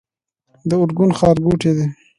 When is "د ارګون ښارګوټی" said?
0.69-1.71